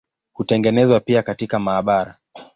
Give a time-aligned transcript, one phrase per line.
[0.33, 2.15] Hutengenezwa pia katika maabara.